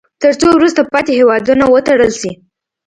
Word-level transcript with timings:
تر 0.21 0.31
څو 0.39 0.47
وروسته 0.57 0.81
پاتې 0.93 1.11
هیوادونه 1.19 1.63
وتړل 1.67 2.11
شي. 2.19 2.31